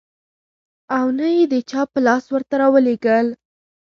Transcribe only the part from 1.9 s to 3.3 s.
په لاس ورته راولېږل.